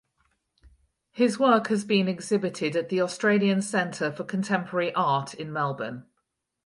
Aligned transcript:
His 1.11 1.37
work 1.37 1.67
has 1.67 1.85
been 1.85 2.07
exhibited 2.07 2.75
at 2.75 2.89
the 2.89 3.01
Australian 3.01 3.61
Centre 3.61 4.11
for 4.11 4.23
Contemporary 4.23 4.91
Art 4.95 5.35
in 5.35 5.53
Melbourne. 5.53 6.07